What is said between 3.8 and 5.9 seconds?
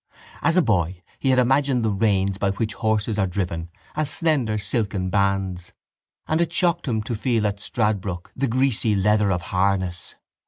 as slender silken bands